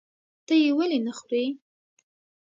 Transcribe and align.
ته 0.45 0.53
یې 0.61 0.71
ولې 0.77 0.99
نخورې؟ 1.05 1.45